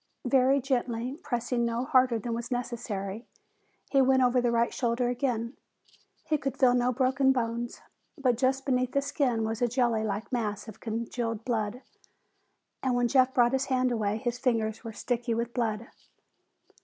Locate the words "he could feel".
6.25-6.73